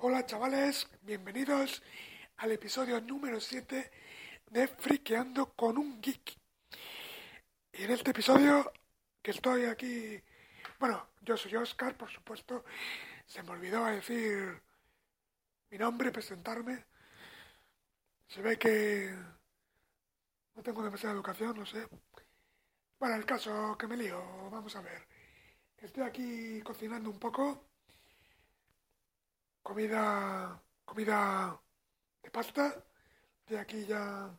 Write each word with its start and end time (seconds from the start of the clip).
Hola 0.00 0.24
chavales, 0.24 0.88
bienvenidos 1.02 1.82
al 2.36 2.52
episodio 2.52 3.00
número 3.00 3.40
7 3.40 3.90
de 4.46 4.68
Friqueando 4.68 5.52
con 5.54 5.76
un 5.76 6.00
Geek. 6.00 6.38
Y 7.72 7.82
en 7.82 7.90
este 7.90 8.12
episodio 8.12 8.72
que 9.20 9.32
estoy 9.32 9.64
aquí, 9.64 10.22
bueno, 10.78 11.08
yo 11.22 11.36
soy 11.36 11.56
Oscar, 11.56 11.96
por 11.96 12.08
supuesto, 12.08 12.64
se 13.26 13.42
me 13.42 13.50
olvidó 13.50 13.86
decir 13.86 14.62
mi 15.68 15.78
nombre, 15.78 16.12
presentarme. 16.12 16.86
Se 18.28 18.40
ve 18.40 18.56
que 18.56 19.12
no 20.54 20.62
tengo 20.62 20.84
demasiada 20.84 21.16
educación, 21.16 21.58
no 21.58 21.66
sé. 21.66 21.88
Bueno, 23.00 23.16
el 23.16 23.26
caso 23.26 23.76
que 23.76 23.88
me 23.88 23.96
lío, 23.96 24.48
vamos 24.48 24.76
a 24.76 24.80
ver. 24.80 25.08
Estoy 25.76 26.04
aquí 26.04 26.62
cocinando 26.62 27.10
un 27.10 27.18
poco. 27.18 27.67
Comida, 29.68 30.62
comida 30.86 31.60
de 32.22 32.30
pasta. 32.30 32.82
Estoy 33.40 33.58
aquí 33.58 33.84
ya 33.84 34.34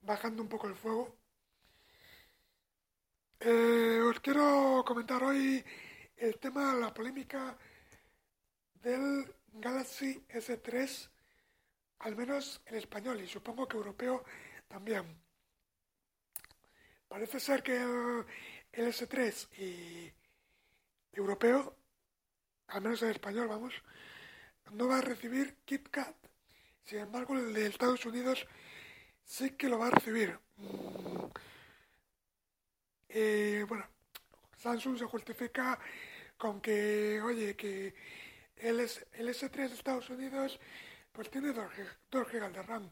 bajando 0.00 0.40
un 0.42 0.48
poco 0.48 0.68
el 0.68 0.74
fuego. 0.74 1.18
Eh, 3.38 4.00
os 4.08 4.20
quiero 4.20 4.82
comentar 4.86 5.22
hoy 5.22 5.62
el 6.16 6.38
tema, 6.38 6.72
la 6.76 6.94
polémica 6.94 7.58
del 8.72 9.30
Galaxy 9.52 10.24
S3, 10.30 11.10
al 11.98 12.16
menos 12.16 12.62
en 12.64 12.76
español 12.76 13.20
y 13.20 13.26
supongo 13.26 13.68
que 13.68 13.76
europeo 13.76 14.24
también. 14.66 15.04
Parece 17.06 17.38
ser 17.38 17.62
que 17.62 17.76
el 17.76 18.86
S3 18.86 19.58
y 19.58 20.10
europeo, 21.12 21.76
al 22.76 22.82
menos 22.82 23.02
en 23.02 23.10
español, 23.10 23.48
vamos, 23.48 23.72
no 24.72 24.86
va 24.86 24.98
a 24.98 25.02
recibir 25.02 25.56
KitKat. 25.64 26.14
Sin 26.84 26.98
embargo, 26.98 27.36
el 27.36 27.54
de 27.54 27.66
Estados 27.66 28.04
Unidos 28.04 28.46
sí 29.24 29.50
que 29.52 29.68
lo 29.68 29.78
va 29.78 29.88
a 29.88 29.90
recibir. 29.90 30.38
Mm. 30.58 31.24
Eh, 33.08 33.64
bueno, 33.66 33.86
Samsung 34.58 34.98
se 34.98 35.06
justifica 35.06 35.78
con 36.36 36.60
que, 36.60 37.20
oye, 37.22 37.56
que 37.56 37.94
el, 38.56 38.80
S, 38.80 39.06
el 39.14 39.28
S3 39.28 39.68
de 39.68 39.74
Estados 39.74 40.10
Unidos 40.10 40.60
pues 41.12 41.30
tiene 41.30 41.54
2, 41.54 41.70
GB 42.10 42.52
de 42.52 42.62
RAM 42.62 42.90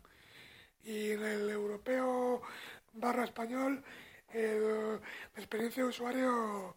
y 0.83 1.11
en 1.11 1.23
el 1.23 1.51
europeo 1.51 2.41
barra 2.95 3.25
español 3.25 3.85
la 4.33 5.01
experiencia 5.37 5.83
de 5.83 5.89
usuario 5.91 6.75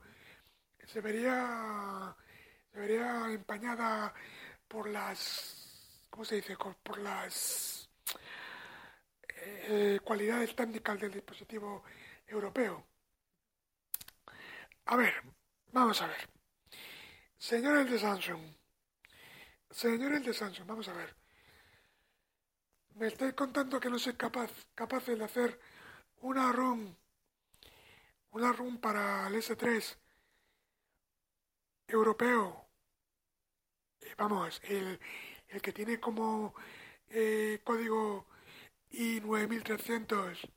se 0.87 1.01
vería, 1.01 2.15
se 2.77 2.81
vería 2.81 3.25
empañada 3.31 4.13
por 4.67 4.87
las, 4.87 5.99
¿cómo 6.11 6.23
se 6.23 6.35
dice? 6.35 6.55
Por 6.83 6.99
las 6.99 7.89
eh, 9.39 9.99
cualidades 10.03 10.55
técnicas 10.55 10.99
del 10.99 11.11
dispositivo 11.11 11.83
europeo. 12.27 12.85
A 14.85 14.95
ver, 14.95 15.11
vamos 15.71 15.99
a 16.03 16.07
ver. 16.07 16.29
Señores 17.35 17.89
de 17.89 17.97
Samsung, 17.97 18.43
señores 19.71 20.23
de 20.23 20.33
Samsung, 20.35 20.67
vamos 20.67 20.87
a 20.87 20.93
ver. 20.93 21.15
Me 22.93 23.07
estoy 23.07 23.33
contando 23.33 23.79
que 23.79 23.89
no 23.89 23.97
soy 23.97 24.13
capaz, 24.13 24.51
capaz 24.75 25.03
de 25.07 25.23
hacer 25.23 25.59
una 26.21 26.51
ROM 26.51 26.95
una 28.33 28.53
ROM 28.53 28.77
para 28.77 29.27
el 29.29 29.35
S3 29.35 29.97
europeo. 31.87 32.66
Vamos, 34.17 34.59
el, 34.63 34.99
el, 35.49 35.61
que 35.61 35.71
tiene 35.71 35.99
como 35.99 36.55
eh, 37.09 37.61
código 37.63 38.25
I9300. 38.91 40.49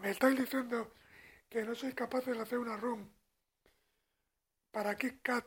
Me 0.00 0.10
estáis 0.10 0.38
diciendo 0.38 0.90
que 1.50 1.64
no 1.64 1.74
soy 1.74 1.92
capaz 1.92 2.24
de 2.24 2.40
hacer 2.40 2.58
una 2.58 2.78
ROM 2.78 3.06
para 4.70 4.96
KitKat 4.96 5.46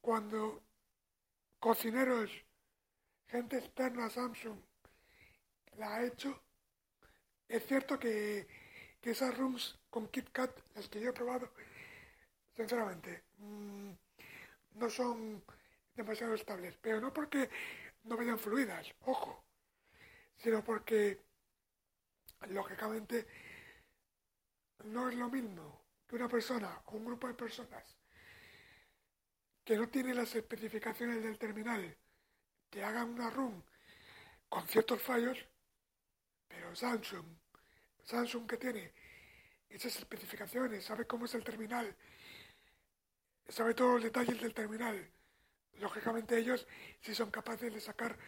cuando 0.00 0.64
cocineros, 1.60 2.30
gente 3.28 3.58
externa 3.58 4.06
a 4.06 4.10
Samsung, 4.10 4.58
la 5.76 5.94
ha 5.94 6.04
hecho. 6.04 6.42
Es 7.46 7.64
cierto 7.64 7.96
que, 7.96 8.48
que 9.00 9.10
esas 9.12 9.38
rooms 9.38 9.78
con 9.88 10.08
KitKat, 10.08 10.50
las 10.74 10.88
que 10.88 11.00
yo 11.00 11.10
he 11.10 11.12
probado, 11.12 11.52
sinceramente, 12.56 13.22
mmm, 13.38 13.92
no 14.74 14.90
son 14.90 15.44
demasiado 15.94 16.34
estables, 16.34 16.76
pero 16.80 17.00
no 17.00 17.12
porque 17.12 17.50
no 18.04 18.16
vayan 18.16 18.38
fluidas, 18.38 18.86
ojo, 19.00 19.44
sino 20.36 20.64
porque, 20.64 21.20
lógicamente, 22.48 23.26
no 24.84 25.08
es 25.08 25.16
lo 25.16 25.28
mismo 25.28 25.84
que 26.06 26.16
una 26.16 26.28
persona 26.28 26.82
o 26.86 26.96
un 26.96 27.04
grupo 27.04 27.28
de 27.28 27.34
personas 27.34 27.96
que 29.64 29.76
no 29.76 29.88
tiene 29.88 30.14
las 30.14 30.34
especificaciones 30.34 31.22
del 31.22 31.38
terminal 31.38 31.96
que 32.70 32.82
hagan 32.82 33.10
una 33.10 33.30
ROM 33.30 33.62
con 34.48 34.66
ciertos 34.66 35.02
fallos, 35.02 35.38
pero 36.48 36.74
Samsung, 36.74 37.26
Samsung 38.04 38.48
que 38.48 38.56
tiene 38.56 38.92
esas 39.68 39.96
especificaciones, 39.96 40.84
sabe 40.84 41.06
cómo 41.06 41.26
es 41.26 41.34
el 41.34 41.44
terminal, 41.44 41.94
sabe 43.48 43.74
todos 43.74 43.94
los 43.94 44.02
detalles 44.02 44.40
del 44.40 44.54
terminal. 44.54 45.08
Lógicamente 45.78 46.38
ellos 46.38 46.66
sí 47.00 47.14
son 47.14 47.30
capaces 47.30 47.72
de 47.72 47.80
sacar 47.80 48.18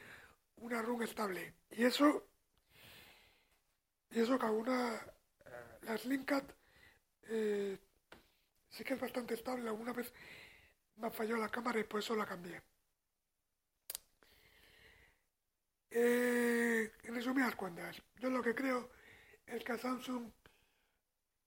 una 0.57 0.81
run 0.83 1.03
estable. 1.03 1.55
Y 1.71 1.85
eso, 1.85 2.29
y 4.11 4.21
eso 4.21 4.39
que 4.39 4.47
alguna, 4.47 5.01
las 5.83 6.05
Linkcat 6.07 6.45
eh, 7.25 7.79
sí 8.69 8.85
que 8.85 8.95
es 8.95 9.01
bastante 9.01 9.35
estable. 9.35 9.69
Alguna 9.69 9.93
vez 9.93 10.13
me 10.97 11.11
falló 11.11 11.37
la 11.37 11.49
cámara 11.49 11.81
y 11.81 11.85
por 11.85 12.01
eso 12.01 12.15
la 12.17 12.27
cambié. 12.27 12.63
Eh, 15.91 16.91
en 17.03 17.15
resumidas 17.15 17.55
cuentas, 17.55 18.03
yo 18.17 18.31
lo 18.31 18.43
que 18.43 18.55
creo 18.55 18.91
es 19.47 19.63
que 19.63 19.73
a 19.73 19.79
Samsung 19.79 20.33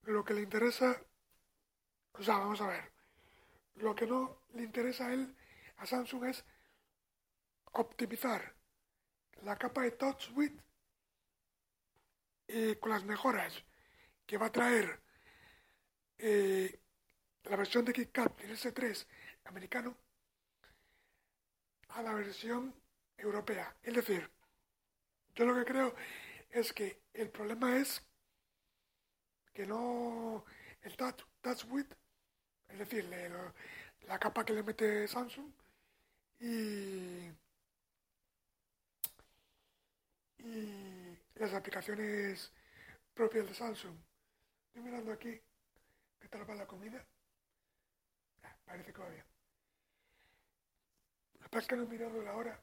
lo 0.03 0.23
que 0.23 0.35
le 0.35 0.41
interesa, 0.41 1.01
o 2.13 2.21
sea, 2.21 2.37
vamos 2.37 2.61
a 2.61 2.67
ver, 2.67 2.91
lo 3.75 3.95
que 3.95 4.05
no 4.05 4.43
le 4.53 4.63
interesa 4.63 5.07
a 5.07 5.13
él, 5.13 5.35
a 5.77 5.85
Samsung, 5.85 6.25
es 6.25 6.45
optimizar 7.73 8.55
la 9.43 9.57
capa 9.57 9.81
de 9.81 9.91
Touch 9.91 10.31
Width 10.35 10.61
y 12.47 12.75
con 12.75 12.91
las 12.91 13.03
mejoras 13.03 13.53
que 14.25 14.37
va 14.37 14.47
a 14.47 14.51
traer 14.51 15.01
eh, 16.17 16.79
la 17.43 17.55
versión 17.55 17.85
de 17.85 17.93
KitKat 17.93 18.39
del 18.39 18.57
S3 18.57 19.05
americano 19.45 19.97
a 21.89 22.01
la 22.01 22.13
versión 22.13 22.73
europea. 23.17 23.75
Es 23.83 23.93
decir, 23.93 24.29
yo 25.35 25.45
lo 25.45 25.55
que 25.55 25.65
creo 25.65 25.95
es 26.49 26.73
que 26.73 27.01
el 27.13 27.29
problema 27.29 27.77
es 27.77 28.01
que 29.53 29.65
no 29.65 30.45
el 30.81 30.95
touch, 30.97 31.21
touch 31.41 31.65
width, 31.65 31.95
es 32.69 32.79
decir, 32.79 33.05
la 34.07 34.19
capa 34.19 34.45
que 34.45 34.53
le 34.53 34.63
mete 34.63 35.07
Samsung 35.07 35.51
y, 36.39 37.31
y 40.39 41.17
las 41.35 41.53
aplicaciones 41.53 42.51
propias 43.13 43.47
de 43.47 43.53
Samsung. 43.53 43.97
Estoy 44.67 44.83
mirando 44.83 45.11
aquí 45.11 45.41
qué 46.19 46.27
tal 46.29 46.49
va 46.49 46.55
la 46.55 46.67
comida. 46.67 47.05
Parece 48.65 48.91
que 48.93 49.01
va 49.01 49.09
bien. 49.09 49.25
Lo 51.39 51.49
que 51.49 51.57
es 51.59 51.67
que 51.67 51.75
no 51.75 51.83
he 51.83 51.87
mirado 51.87 52.21
la 52.21 52.35
hora. 52.35 52.59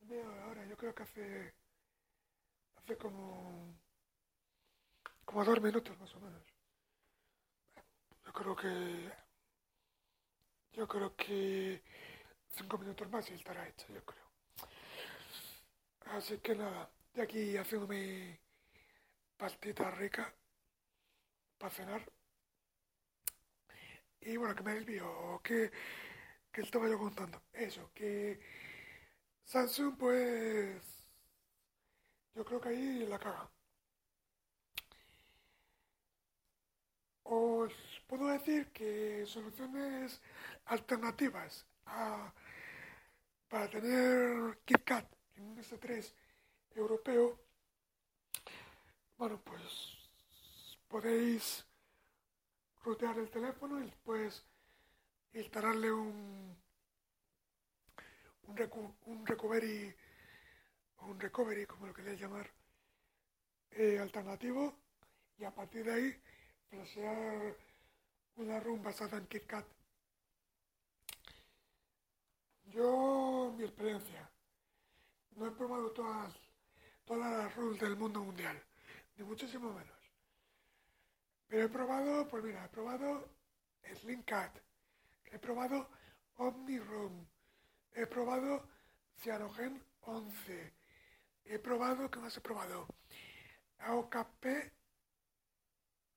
No 0.00 0.06
he 0.06 0.16
mirado 0.16 0.36
la 0.36 0.46
hora, 0.48 0.66
yo 0.66 0.76
creo 0.76 0.94
que 0.94 1.02
hace 1.02 1.54
hace 2.76 2.96
como 2.96 3.76
como 5.24 5.44
dos 5.44 5.60
minutos 5.62 5.98
más 5.98 6.14
o 6.14 6.20
menos. 6.20 6.42
Yo 8.24 8.32
creo 8.32 8.56
que. 8.56 9.12
Yo 10.72 10.88
creo 10.88 11.14
que. 11.16 11.82
Cinco 12.52 12.78
minutos 12.78 13.10
más 13.10 13.30
y 13.30 13.34
estará 13.34 13.66
hecha, 13.68 13.86
yo 13.88 14.04
creo. 14.04 14.22
Así 16.06 16.38
que 16.38 16.54
nada, 16.54 16.90
de 17.14 17.22
aquí 17.22 17.56
haciendo 17.56 17.86
mi 17.88 18.36
pastita 19.36 19.90
rica 19.90 20.34
para 21.58 21.70
cenar. 21.74 22.02
Y 24.20 24.36
bueno, 24.36 24.54
que 24.54 24.62
me 24.62 24.74
desvío, 24.74 25.40
que, 25.42 25.70
que 26.52 26.60
estaba 26.62 26.88
yo 26.88 26.98
contando. 26.98 27.42
Eso, 27.52 27.90
que 27.94 28.40
Samsung 29.44 29.96
pues 29.98 30.82
yo 32.34 32.44
creo 32.44 32.60
que 32.60 32.68
ahí 32.70 33.06
la 33.06 33.18
caga. 33.18 33.50
Os 37.24 37.72
puedo 38.06 38.26
decir 38.28 38.70
que 38.72 39.24
soluciones 39.26 40.20
alternativas 40.66 41.66
para 41.84 43.70
tener 43.70 44.58
KitKat 44.64 45.06
en 45.36 45.44
un 45.44 45.58
S3 45.58 46.12
europeo, 46.74 47.38
bueno, 49.18 49.40
pues 49.42 49.62
podéis 50.88 51.64
rutear 52.84 53.18
el 53.18 53.30
teléfono 53.30 53.80
y 53.80 53.86
después 53.86 54.44
instalarle 55.34 55.92
un, 55.92 56.56
un, 58.46 59.26
recovery, 59.26 59.94
un 61.00 61.20
recovery, 61.20 61.66
como 61.66 61.86
lo 61.86 61.94
queréis 61.94 62.20
llamar, 62.20 62.50
eh, 63.70 63.98
alternativo 63.98 64.74
y 65.38 65.44
a 65.44 65.54
partir 65.54 65.84
de 65.84 65.92
ahí 65.92 66.22
flashear 66.68 67.56
una 68.36 68.60
ROM 68.60 68.82
basada 68.82 69.18
en 69.18 69.26
KitKat. 69.26 69.66
Yo, 72.66 73.50
experiencia, 73.66 74.30
no 75.36 75.46
he 75.46 75.50
probado 75.50 75.90
todas, 75.92 76.32
todas 77.04 77.30
las 77.30 77.54
rules 77.56 77.80
del 77.80 77.96
mundo 77.96 78.22
mundial, 78.22 78.62
ni 79.16 79.24
muchísimo 79.24 79.72
menos. 79.72 79.98
Pero 81.48 81.66
he 81.66 81.68
probado, 81.68 82.28
pues 82.28 82.44
mira, 82.44 82.64
he 82.64 82.68
probado 82.68 83.28
Slimcat, 84.00 84.56
he 85.26 85.38
probado 85.38 85.88
OmniRoom, 86.36 87.26
he 87.94 88.06
probado 88.06 88.68
Cyanogen 89.22 89.82
11, 90.02 90.72
he 91.44 91.58
probado, 91.58 92.10
¿qué 92.10 92.18
más 92.20 92.36
he 92.36 92.40
probado? 92.40 92.86
AOKP, 93.78 94.72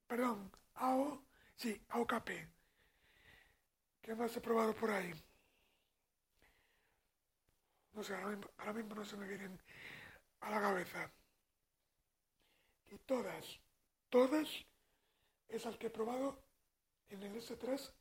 perdón, 0.08 0.52
AO, 0.76 1.24
sí, 1.56 1.82
AOKP. 1.90 2.30
¿Qué 4.02 4.14
más 4.16 4.36
he 4.38 4.42
probado 4.42 4.76
por 4.76 4.92
ahí? 4.92 5.14
Ahora 8.14 8.74
mismo, 8.74 8.96
no 8.96 9.06
se 9.06 9.18
me 9.18 9.28
vienen 9.28 9.60
a 10.42 10.50
la 10.52 10.62
cabeza. 10.62 11.12
Y 12.92 12.98
todas, 13.00 13.60
todas 14.10 14.48
esas 15.48 15.78
que 15.78 15.88
he 15.88 15.90
probado 15.90 16.40
en 17.10 17.24
el 17.24 17.36
S3 17.36 17.92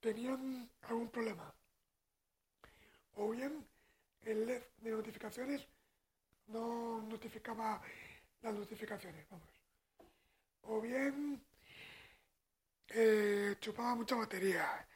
tenían 0.00 0.70
algún 0.82 1.10
problema. 1.10 1.54
O 3.16 3.30
bien 3.30 3.66
el 4.22 4.46
LED 4.46 4.62
de 4.78 4.90
notificaciones 4.90 5.66
no 6.46 7.02
notificaba 7.02 7.82
las 8.40 8.54
notificaciones, 8.54 9.28
vamos. 9.28 9.48
O 10.62 10.80
bien 10.80 11.44
eh, 12.88 13.56
chupaba 13.60 13.94
mucha 13.94 14.16
batería 14.16 14.86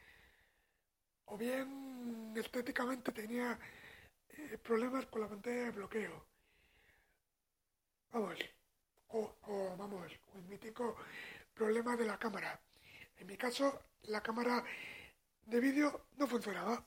o 1.27 1.37
bien 1.37 1.96
estéticamente 2.35 3.11
tenía 3.11 3.57
eh, 4.29 4.57
problemas 4.57 5.05
con 5.07 5.21
la 5.21 5.29
pantalla 5.29 5.65
de 5.65 5.71
bloqueo. 5.71 6.25
Vamos, 8.11 8.39
o, 9.09 9.75
vamos, 9.77 10.11
el 10.35 10.43
mítico 10.43 10.97
problema 11.53 11.95
de 11.95 12.05
la 12.05 12.17
cámara. 12.17 12.59
En 13.17 13.27
mi 13.27 13.37
caso, 13.37 13.83
la 14.03 14.21
cámara 14.21 14.63
de 15.45 15.59
vídeo 15.59 16.07
no 16.17 16.27
funcionaba. 16.27 16.85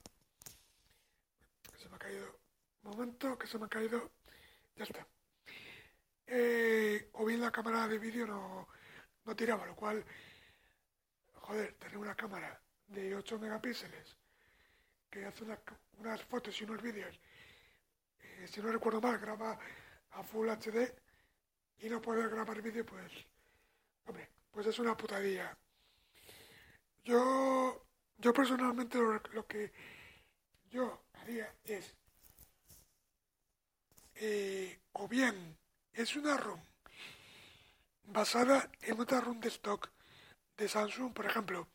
Se 1.77 1.89
me 1.89 1.97
ha 1.97 1.99
caído. 1.99 2.39
Un 2.83 2.91
momento, 2.93 3.39
que 3.39 3.47
se 3.47 3.59
me 3.59 3.67
ha 3.67 3.69
caído. 3.69 4.11
Ya 4.77 4.85
está. 4.85 5.07
Eh, 6.27 7.11
o 7.13 7.25
bien 7.25 7.41
la 7.41 7.51
cámara 7.51 7.89
de 7.89 7.99
vídeo 7.99 8.27
no, 8.27 8.69
no 9.25 9.37
tiraba, 9.37 9.67
lo 9.67 9.75
cual, 9.75 10.05
joder, 11.35 11.75
tener 11.75 11.99
una 11.99 12.15
cámara 12.15 12.61
de 12.87 13.17
8 13.17 13.39
megapíxeles 13.39 14.20
que 15.11 15.25
hace 15.25 15.45
unas 15.99 16.23
fotos 16.25 16.59
y 16.61 16.65
unos 16.65 16.81
vídeos, 16.81 17.19
eh, 18.21 18.49
si 18.49 18.61
no 18.61 18.71
recuerdo 18.71 19.01
mal, 19.01 19.19
graba 19.19 19.59
a 20.13 20.23
Full 20.23 20.49
HD 20.49 20.95
y 21.79 21.89
no 21.89 22.01
poder 22.01 22.31
grabar 22.31 22.63
vídeo, 22.63 22.87
pues, 22.87 23.13
hombre, 24.07 24.29
pues 24.51 24.67
es 24.67 24.79
una 24.79 24.97
putadilla. 24.97 25.57
Yo, 27.05 27.87
yo 28.19 28.33
personalmente 28.33 28.99
lo, 28.99 29.47
que 29.47 29.73
yo 30.71 31.05
haría 31.15 31.55
es, 31.65 31.97
eh, 34.15 34.81
o 34.93 35.09
bien 35.09 35.57
es 35.93 36.15
una 36.17 36.37
ROM 36.37 36.61
basada 38.05 38.71
en 38.83 39.01
otra 39.01 39.21
ROM 39.21 39.41
de 39.41 39.49
stock 39.49 39.91
de 40.57 40.69
Samsung, 40.69 41.13
por 41.13 41.27
ejemplo. 41.27 41.69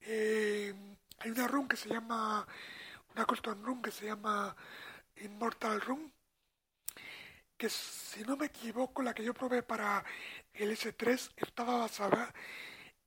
Eh, 0.00 0.74
hay 1.20 1.30
una 1.30 1.48
run 1.48 1.68
que 1.68 1.76
se 1.76 1.88
llama, 1.88 2.46
una 3.14 3.24
custom 3.26 3.62
run 3.62 3.82
que 3.82 3.90
se 3.90 4.06
llama 4.06 4.54
Immortal 5.16 5.80
Run, 5.80 6.12
que 7.56 7.68
si 7.68 8.22
no 8.22 8.36
me 8.36 8.46
equivoco, 8.46 9.02
la 9.02 9.14
que 9.14 9.24
yo 9.24 9.34
probé 9.34 9.62
para 9.62 10.04
el 10.52 10.70
S3 10.70 11.32
estaba 11.36 11.78
basada 11.78 12.32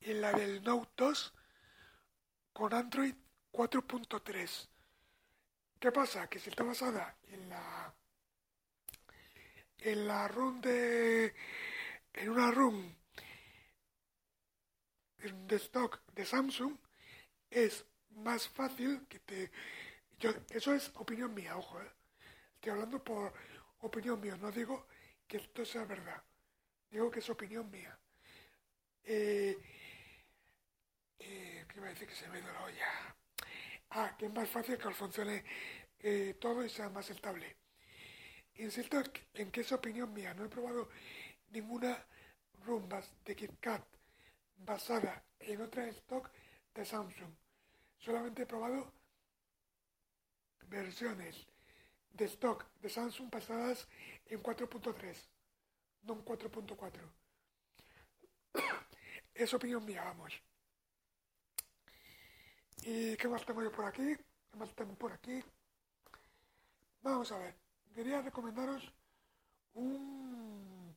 en 0.01 0.21
la 0.21 0.33
del 0.33 0.63
Note 0.63 0.91
2 0.97 1.33
con 2.53 2.73
Android 2.73 3.15
4.3. 3.53 4.69
¿Qué 5.79 5.91
pasa? 5.91 6.27
Que 6.27 6.39
si 6.39 6.49
está 6.49 6.63
basada 6.63 7.17
en 7.27 7.49
la 7.49 7.93
en 9.79 10.07
la 10.07 10.27
run 10.27 10.61
de 10.61 11.33
en 12.13 12.29
una 12.29 12.51
run 12.51 12.95
de 15.17 15.55
stock 15.55 16.01
de 16.13 16.25
Samsung 16.25 16.77
es 17.49 17.85
más 18.15 18.47
fácil 18.47 19.05
que 19.07 19.19
te... 19.19 19.51
Yo, 20.19 20.31
eso 20.49 20.73
es 20.73 20.91
opinión 20.95 21.33
mía, 21.33 21.57
ojo, 21.57 21.81
¿eh? 21.81 21.91
Estoy 22.55 22.71
hablando 22.71 23.03
por 23.03 23.33
opinión 23.79 24.19
mía, 24.19 24.37
no 24.37 24.51
digo 24.51 24.87
que 25.27 25.37
esto 25.37 25.65
sea 25.65 25.85
verdad. 25.85 26.21
Digo 26.89 27.09
que 27.09 27.19
es 27.19 27.29
opinión 27.29 27.69
mía. 27.71 27.97
Eh, 29.03 29.57
eh, 31.19 31.65
¿Qué 31.67 31.77
iba 31.77 31.87
a 31.87 31.89
decir 31.89 32.07
que 32.07 32.15
se 32.15 32.27
me 32.29 32.41
dio 32.41 32.51
la? 32.51 33.15
Ah, 33.91 34.15
que 34.17 34.25
es 34.27 34.33
más 34.33 34.49
fácil 34.49 34.77
que 34.77 34.91
funcione 34.91 35.43
todo 36.39 36.63
y 36.63 36.69
sea 36.69 36.89
más 36.89 37.09
estable. 37.09 37.57
Insisto 38.55 39.01
en 39.33 39.51
que 39.51 39.61
es 39.61 39.71
opinión 39.71 40.13
mía. 40.13 40.33
No 40.33 40.45
he 40.45 40.49
probado 40.49 40.89
ninguna 41.49 42.05
rumbas 42.65 43.11
de 43.25 43.35
KitKat 43.35 43.83
basada 44.57 45.23
en 45.39 45.61
otra 45.61 45.87
stock 45.87 46.29
de 46.73 46.85
Samsung 46.85 47.40
solamente 48.01 48.41
he 48.41 48.45
probado 48.45 48.91
versiones 50.67 51.47
de 52.13 52.25
stock 52.25 52.65
de 52.81 52.89
Samsung 52.89 53.29
pasadas 53.29 53.87
en 54.25 54.41
4.3, 54.41 55.15
no 56.03 56.13
en 56.13 56.25
4.4. 56.25 56.99
es 59.33 59.53
opinión 59.53 59.85
mía, 59.85 60.03
vamos. 60.03 60.41
¿Y 62.83 63.15
qué 63.17 63.27
más 63.27 63.45
tengo 63.45 63.61
yo 63.61 63.71
por 63.71 63.85
aquí? 63.85 64.15
¿Qué 64.51 64.57
más 64.57 64.73
tengo 64.75 64.95
por 64.95 65.13
aquí? 65.13 65.43
Vamos 67.03 67.31
a 67.31 67.37
ver. 67.37 67.55
Quería 67.93 68.21
recomendaros 68.21 68.91
un... 69.73 70.95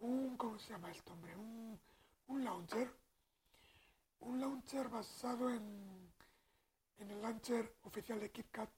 un 0.00 0.36
¿Cómo 0.36 0.58
se 0.58 0.72
llama 0.72 0.92
esto, 0.92 1.12
hombre? 1.12 1.34
Un, 1.36 1.80
un 2.28 2.44
launcher 2.44 2.92
un 4.20 4.40
launcher 4.40 4.88
basado 4.88 5.50
en, 5.50 6.12
en 6.98 7.10
el 7.10 7.22
launcher 7.22 7.76
oficial 7.82 8.20
de 8.20 8.30
KitKat. 8.30 8.70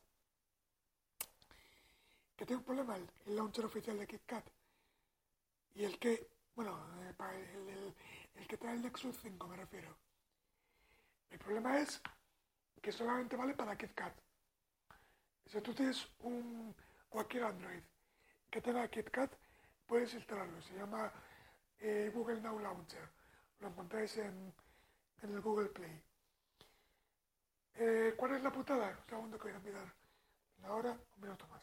Que 2.36 2.46
tiene 2.46 2.58
un 2.58 2.64
problema 2.64 2.96
el, 2.96 3.36
launcher 3.36 3.64
oficial 3.64 3.98
de 3.98 4.06
KitKat. 4.06 4.46
Y 5.74 5.84
el 5.84 5.98
que, 5.98 6.28
bueno, 6.54 6.78
eh, 7.02 7.94
el, 8.34 8.46
que 8.46 8.56
trae 8.56 8.74
el 8.74 8.82
Nexus 8.82 9.16
5 9.22 9.46
me 9.48 9.56
refiero. 9.56 9.96
El 11.30 11.38
problema 11.38 11.78
es 11.78 12.00
que 12.82 12.92
solamente 12.92 13.36
vale 13.36 13.54
para 13.54 13.76
KitKat. 13.76 14.14
Si 15.46 15.60
tú 15.60 15.74
tienes 15.74 16.08
un 16.20 16.74
cualquier 17.08 17.44
Android 17.44 17.82
que 18.50 18.60
tenga 18.60 18.88
KitKat, 18.88 19.32
puedes 19.86 20.14
instalarlo. 20.14 20.60
Se 20.62 20.74
llama 20.74 21.12
eh, 21.78 22.10
Google 22.14 22.40
Now 22.40 22.58
Launcher. 22.58 23.08
Lo 23.60 23.68
encontráis 23.68 24.16
en 24.18 24.52
en 25.22 25.34
el 25.34 25.40
Google 25.40 25.68
Play. 25.68 26.02
Eh, 27.74 28.14
¿Cuál 28.16 28.36
es 28.36 28.42
la 28.42 28.52
putada? 28.52 28.88
Un 28.88 29.08
segundo 29.08 29.38
que 29.38 29.48
voy 29.48 29.56
a 29.56 29.60
mirar 29.60 29.94
la 30.62 30.72
hora, 30.72 30.90
un 30.90 31.22
minuto 31.22 31.46
más. 31.48 31.62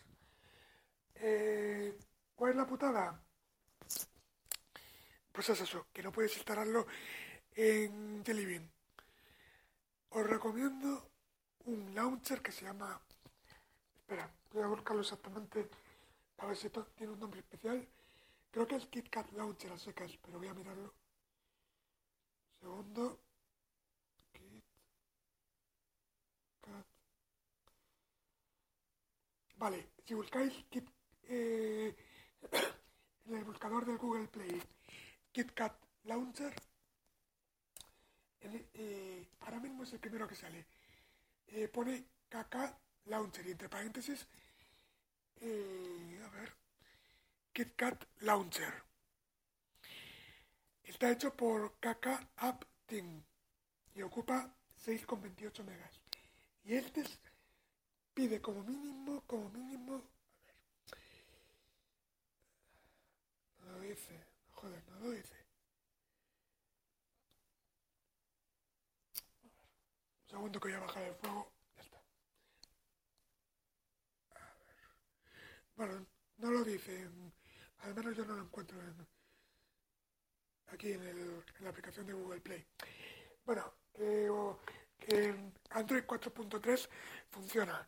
Eh, 1.16 1.98
¿Cuál 2.36 2.52
es 2.52 2.58
la 2.58 2.68
putada? 2.68 3.22
Pues 5.32 5.50
es 5.50 5.62
eso, 5.62 5.88
que 5.94 6.02
no 6.02 6.12
puedes 6.12 6.36
instalarlo 6.36 6.88
en 7.56 8.24
Jelly 8.26 8.70
Os 10.10 10.28
recomiendo 10.28 11.12
un 11.66 11.94
launcher 11.94 12.42
que 12.42 12.52
se 12.52 12.66
llama... 12.66 13.00
Espera, 14.00 14.32
voy 14.52 14.64
a 14.64 14.68
buscarlo 14.68 15.02
exactamente 15.02 15.70
a 16.38 16.46
ver 16.46 16.56
si 16.56 16.70
tiene 16.70 17.14
un 17.14 17.20
nombre 17.20 17.40
especial. 17.40 17.88
Creo 18.52 18.68
que 18.68 18.76
es 18.76 18.86
KitKat 18.88 19.32
Launcher 19.34 19.72
a 19.72 19.78
secas, 19.78 20.18
pero 20.24 20.38
voy 20.40 20.48
a 20.48 20.54
mirarlo. 20.54 20.94
Segundo. 22.60 23.20
KitKat. 24.34 24.68
Vale, 29.58 29.90
si 30.06 30.14
buscáis 30.14 30.54
Kit, 30.70 30.88
eh, 31.24 31.96
en 33.26 33.36
el 33.36 33.44
buscador 33.44 33.86
de 33.88 33.96
Google 33.96 34.28
Play 34.28 34.62
KitKat 35.32 35.76
Launcher, 36.04 36.54
eh, 38.42 39.28
ahora 39.40 39.60
mismo 39.60 39.84
es 39.84 39.94
el 39.94 40.00
primero 40.00 40.28
que 40.28 40.36
sale. 40.36 40.68
Eh, 41.48 41.68
pone 41.70 42.06
KK 42.30 42.56
Launcher 43.06 43.48
y 43.48 43.52
entre 43.52 43.68
paréntesis, 43.68 44.28
a 45.42 46.30
ver, 46.30 46.56
KitKat 47.52 48.06
Launcher. 48.20 48.84
Está 50.84 51.12
hecho 51.12 51.36
por 51.36 51.80
KK 51.80 52.08
App 52.38 52.64
Team 52.86 53.24
y 53.96 54.04
ocupa 54.04 54.56
6,28 54.86 55.64
megas. 55.64 56.00
Y 56.64 56.76
este 56.76 57.04
pide 58.18 58.42
como 58.42 58.64
mínimo, 58.64 59.22
como 59.28 59.48
mínimo, 59.52 60.02
a 60.92 60.96
ver, 60.96 61.36
no 63.60 63.72
lo 63.74 63.80
dice, 63.82 64.26
joder, 64.54 64.84
no 64.90 65.00
lo 65.02 65.12
dice. 65.12 65.36
Un 70.24 70.30
segundo 70.30 70.60
que 70.60 70.70
voy 70.70 70.78
a 70.78 70.80
bajar 70.80 71.04
el 71.04 71.14
fuego, 71.14 71.52
ya 71.76 71.84
está. 71.84 71.98
A 74.32 74.56
ver. 74.66 74.78
Bueno, 75.76 76.08
no 76.38 76.50
lo 76.50 76.64
dice, 76.64 77.08
al 77.82 77.94
menos 77.94 78.18
yo 78.18 78.26
no 78.26 78.36
lo 78.36 78.42
encuentro 78.42 78.80
aquí 80.70 80.92
en, 80.92 81.44
la 81.60 81.70
aplicación 81.70 82.08
de 82.08 82.14
Google 82.14 82.42
Play. 82.42 82.66
Bueno, 83.46 83.76
que 85.00 85.36
Android 85.72 86.04
4.3 86.04 86.90
funciona. 87.30 87.88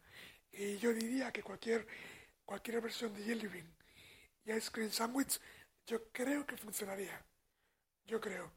Y 0.52 0.78
yo 0.78 0.94
diría 0.94 1.32
que 1.32 1.44
cualquier, 1.44 1.88
cualquier 2.46 2.82
versión 2.82 3.14
de 3.14 3.24
Jelly 3.24 3.48
Bean 3.48 3.76
y 4.46 4.52
Ice 4.54 4.72
Cream 4.72 4.92
Sandwich, 4.92 5.40
yo 5.86 6.10
creo 6.12 6.46
que 6.46 6.58
funcionaría. 6.58 7.24
Yo 8.06 8.20
creo. 8.20 8.52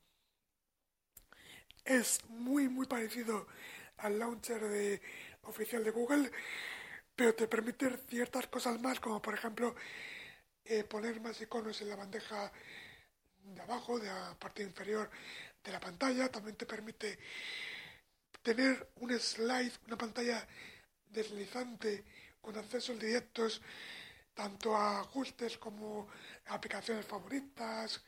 Es 1.85 2.25
muy, 2.29 2.69
muy 2.69 2.87
parecido 2.87 3.47
al 3.99 4.19
launcher 4.19 4.61
de, 4.61 5.01
oficial 5.43 5.85
de 5.85 5.91
Google, 5.91 6.31
pero 7.15 7.35
te 7.35 7.49
permite 7.49 7.97
ciertas 8.09 8.47
cosas 8.49 8.81
más, 8.81 9.01
como 9.01 9.21
por 9.21 9.35
ejemplo 9.35 9.75
eh, 10.65 10.85
poner 10.85 11.21
más 11.21 11.41
iconos 11.41 11.81
en 11.83 11.89
la 11.89 11.97
bandeja 11.97 12.53
de 13.43 13.61
abajo, 13.61 13.99
de 13.99 14.09
la 14.09 14.37
parte 14.39 14.63
inferior 14.63 15.11
de 15.63 15.73
la 15.73 15.81
pantalla. 15.81 16.31
También 16.31 16.57
te 16.57 16.67
permite 16.67 17.19
tener 18.43 18.91
un 18.97 19.19
slide, 19.19 19.73
una 19.87 19.97
pantalla 19.97 20.47
deslizante 21.11 22.05
con 22.41 22.57
accesos 22.57 22.99
directos 22.99 23.63
tanto 24.35 24.75
a 24.77 25.01
ajustes 25.01 25.59
como 25.59 26.09
aplicaciones 26.47 27.07
favoritas 27.07 28.03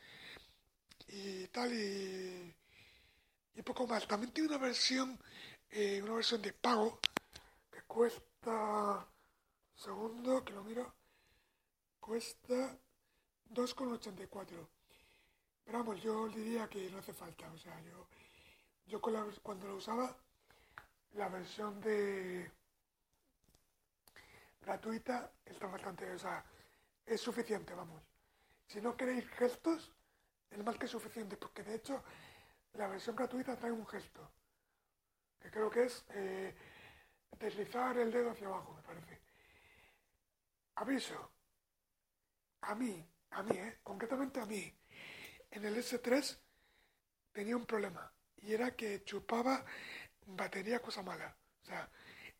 y 1.08 1.46
tal 1.48 1.72
y, 1.72 2.54
poco 3.62 3.86
más. 3.86 4.06
También 4.06 4.32
tiene 4.32 4.48
una 4.50 4.58
versión, 4.58 5.18
eh, 5.70 6.02
una 6.02 6.14
versión 6.14 6.42
de 6.42 6.52
pago 6.52 7.00
que 7.70 7.82
cuesta, 7.82 9.06
segundo 9.74 10.44
que 10.44 10.52
lo 10.52 10.64
miro, 10.64 10.94
cuesta 12.00 12.76
2,84. 13.50 14.68
Pero 15.64 15.78
vamos, 15.78 16.02
yo 16.02 16.28
diría 16.28 16.68
que 16.68 16.90
no 16.90 16.98
hace 16.98 17.14
falta. 17.14 17.50
O 17.52 17.58
sea, 17.58 17.80
yo, 17.82 18.06
yo 18.86 19.00
cuando 19.00 19.66
lo 19.66 19.76
usaba, 19.76 20.14
la 21.14 21.28
versión 21.28 21.80
de 21.80 22.50
gratuita 24.60 25.32
está 25.44 25.66
bastante, 25.66 26.10
o 26.10 26.18
sea, 26.18 26.44
es 27.04 27.20
suficiente, 27.20 27.74
vamos. 27.74 28.02
Si 28.66 28.80
no 28.80 28.96
queréis 28.96 29.28
gestos, 29.30 29.92
es 30.50 30.64
más 30.64 30.76
que 30.76 30.86
suficiente, 30.86 31.36
porque 31.36 31.62
de 31.62 31.76
hecho 31.76 32.02
la 32.74 32.88
versión 32.88 33.14
gratuita 33.14 33.56
trae 33.56 33.70
un 33.70 33.86
gesto, 33.86 34.32
que 35.40 35.50
creo 35.50 35.70
que 35.70 35.84
es 35.84 36.04
eh, 36.10 36.54
deslizar 37.38 37.96
el 37.98 38.10
dedo 38.10 38.30
hacia 38.30 38.48
abajo, 38.48 38.74
me 38.74 38.82
parece. 38.82 39.20
Aviso, 40.76 41.32
a 42.62 42.74
mí, 42.74 43.06
a 43.30 43.42
mí, 43.42 43.56
¿eh? 43.56 43.78
concretamente 43.82 44.40
a 44.40 44.46
mí, 44.46 44.74
en 45.50 45.64
el 45.64 45.76
S3 45.76 46.40
tenía 47.32 47.56
un 47.56 47.66
problema 47.66 48.12
y 48.38 48.52
era 48.52 48.74
que 48.74 49.04
chupaba 49.04 49.64
batería 50.26 50.80
cosa 50.80 51.02
mala. 51.02 51.36
O 51.62 51.66
sea, 51.66 51.88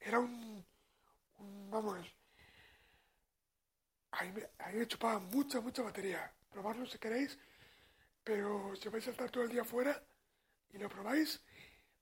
era 0.01 0.19
un, 0.19 0.65
vamos, 1.71 2.07
ahí 4.13 4.33
me, 4.33 4.49
ahí 4.59 4.77
me 4.77 4.87
chupaba 4.87 5.19
mucha, 5.19 5.61
mucha 5.61 5.83
batería. 5.83 6.33
Probarlo 6.51 6.87
si 6.87 6.99
queréis, 6.99 7.39
pero 8.23 8.75
si 8.77 8.89
vais 8.89 9.07
a 9.07 9.11
estar 9.11 9.31
todo 9.31 9.45
el 9.45 9.51
día 9.51 9.65
fuera 9.65 10.03
y 10.71 10.79
lo 10.79 10.89
probáis, 10.89 11.43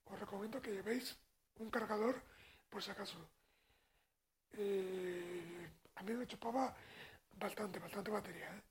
os 0.04 0.18
recomiendo 0.18 0.60
que 0.60 0.72
llevéis 0.72 1.18
un 1.56 1.70
cargador 1.70 2.22
por 2.68 2.82
si 2.82 2.90
acaso. 2.90 3.18
Eh, 4.52 5.70
a 5.94 6.02
mí 6.02 6.12
me 6.14 6.26
chupaba 6.26 6.74
bastante, 7.36 7.78
bastante 7.78 8.10
batería. 8.10 8.54
¿eh? 8.54 8.62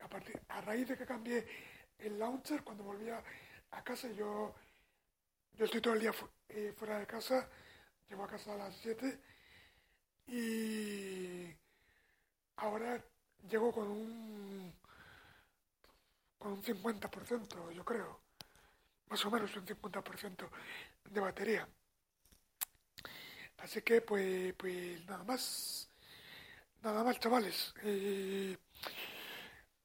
A, 0.00 0.08
partir, 0.08 0.40
a 0.48 0.60
raíz 0.60 0.88
de 0.88 0.96
que 0.96 1.06
cambié 1.06 1.46
el 1.98 2.18
launcher, 2.18 2.62
cuando 2.64 2.84
volvía 2.84 3.22
a 3.70 3.84
casa, 3.84 4.08
yo, 4.08 4.54
yo 5.56 5.64
estoy 5.64 5.80
todo 5.80 5.94
el 5.94 6.00
día 6.00 6.12
eh, 6.48 6.72
fuera 6.76 6.98
de 6.98 7.06
casa, 7.06 7.48
llego 8.08 8.24
a 8.24 8.28
casa 8.28 8.54
a 8.54 8.56
las 8.56 8.76
7 8.76 9.20
y 10.26 11.54
ahora 12.56 13.02
llego 13.48 13.72
con 13.72 13.88
un 13.88 14.74
con 16.38 16.52
un 16.52 16.62
50%, 16.62 17.70
yo 17.72 17.84
creo, 17.84 18.20
más 19.08 19.24
o 19.24 19.30
menos 19.30 19.54
un 19.56 19.64
50% 19.64 20.50
de 21.10 21.20
batería. 21.20 21.68
Así 23.58 23.80
que 23.82 24.00
pues, 24.00 24.52
pues 24.54 25.04
nada 25.06 25.22
más. 25.24 25.88
Nada 26.82 27.04
más, 27.04 27.20
chavales. 27.20 27.72
Eh, 27.84 28.56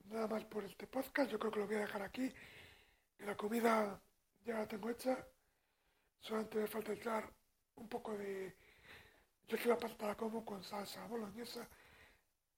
nada 0.06 0.28
más 0.28 0.46
por 0.46 0.64
este 0.64 0.88
podcast. 0.88 1.30
Yo 1.32 1.38
creo 1.38 1.52
que 1.52 1.60
lo 1.60 1.68
voy 1.68 1.76
a 1.76 1.82
dejar 1.82 2.02
aquí. 2.02 2.34
La 3.20 3.38
comida 3.38 4.02
ya 4.46 4.56
la 4.56 4.68
tengo 4.68 4.90
hecha. 4.90 5.24
Solamente 6.28 6.58
me 6.58 6.68
falta 6.68 6.92
echar 6.92 7.34
un 7.76 7.88
poco 7.88 8.18
de... 8.18 8.54
Yo 9.48 9.58
que 9.58 9.70
la 9.70 9.78
pasta 9.78 10.08
la 10.08 10.16
como 10.18 10.44
con 10.44 10.62
salsa 10.62 11.08
boloñesa 11.08 11.66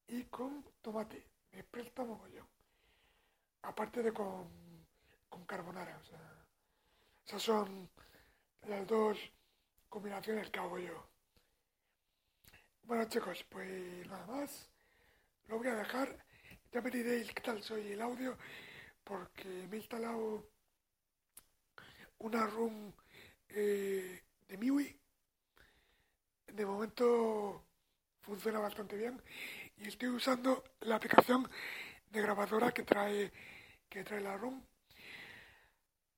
y 0.08 0.24
con 0.24 0.66
tomate. 0.82 1.28
Me 1.52 1.64
presta 1.64 2.04
mogollón. 2.04 2.48
Aparte 3.62 4.02
de 4.02 4.12
con, 4.12 4.50
con 5.30 5.46
carbonara. 5.46 6.00
O 6.00 6.04
sea, 6.04 6.48
esas 7.24 7.44
son 7.44 7.88
las 8.64 8.88
dos 8.88 9.20
combinaciones 9.88 10.50
que 10.50 10.60
hago 10.60 10.80
yo. 10.80 11.08
Bueno 12.82 13.08
chicos, 13.08 13.46
pues 13.50 14.08
nada 14.08 14.26
más. 14.26 14.68
Lo 15.46 15.60
voy 15.60 15.68
a 15.68 15.76
dejar. 15.76 16.26
Ya 16.72 16.82
me 16.82 16.90
diréis 16.90 17.32
qué 17.36 17.42
tal 17.44 17.62
soy 17.62 17.92
el 17.92 18.02
audio. 18.02 18.36
Porque 19.04 19.68
me 19.68 19.76
he 19.76 19.80
instalado 19.80 20.50
una 22.18 22.48
room 22.48 22.96
de 23.50 24.24
MIUI. 24.58 25.00
De 26.48 26.66
momento 26.66 27.66
funciona 28.22 28.60
bastante 28.60 28.96
bien. 28.96 29.22
Y 29.78 29.88
estoy 29.88 30.10
usando 30.10 30.64
la 30.82 30.96
aplicación 30.96 31.50
de 32.12 32.22
grabadora 32.22 32.72
que 32.72 32.84
trae, 32.84 33.32
que 33.88 34.04
trae 34.04 34.22
la 34.22 34.38
room. 34.38 34.64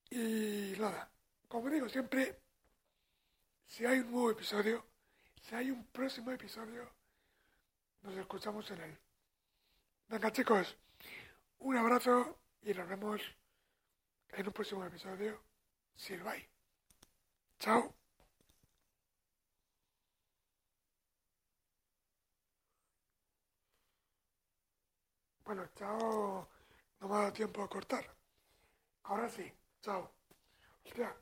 Y 0.09 0.73
nada, 0.79 1.09
como 1.47 1.69
digo 1.69 1.87
siempre, 1.87 2.39
si 3.65 3.85
hay 3.85 3.99
un 3.99 4.11
nuevo 4.11 4.31
episodio, 4.31 4.85
si 5.41 5.55
hay 5.55 5.71
un 5.71 5.85
próximo 5.85 6.31
episodio, 6.31 6.91
nos 8.01 8.15
escuchamos 8.17 8.69
en 8.71 8.81
él. 8.81 8.97
Venga 10.09 10.31
chicos, 10.31 10.75
un 11.59 11.77
abrazo 11.77 12.39
y 12.61 12.73
nos 12.73 12.89
vemos 12.89 13.21
en 14.29 14.47
un 14.47 14.53
próximo 14.53 14.83
episodio. 14.85 15.41
Silvay. 15.95 16.60
Chao. 17.61 17.93
Bueno, 25.45 25.67
chao. 25.75 26.47
No 26.99 27.07
me 27.07 27.15
ha 27.15 27.17
dado 27.19 27.33
tiempo 27.33 27.61
a 27.61 27.69
cortar. 27.69 28.03
Ahora 29.03 29.29
sí, 29.29 29.51
chao. 29.83 30.11
Hostia, 30.85 31.15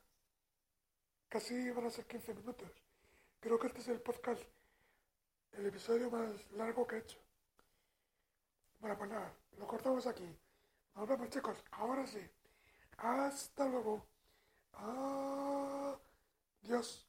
casi 1.27 1.72
van 1.72 1.88
a 1.88 1.89
ser 1.89 2.05
15 2.08 2.34
minutos. 2.36 2.72
Creo 3.41 3.60
que 3.60 3.67
este 3.67 3.79
es 3.81 3.88
el 3.89 4.01
podcast, 4.01 4.43
el 5.53 5.65
episodio 5.65 6.10
más 6.10 6.50
largo 6.51 6.88
que 6.88 6.96
he 6.96 7.00
hecho. 7.00 7.19
Bueno, 8.79 8.98
pues 8.98 9.10
nada, 9.10 9.34
lo 9.58 9.67
cortamos 9.67 10.08
aquí. 10.08 10.27
Nos 10.96 11.08
vemos 11.08 11.29
chicos, 11.29 11.58
ahora 11.72 12.08
sí. 12.08 12.22
Hasta 12.98 13.67
luego. 13.67 14.08
Ah. 14.74 16.00
Yes. 16.68 17.09